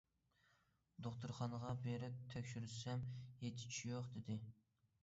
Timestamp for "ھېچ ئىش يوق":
3.45-4.11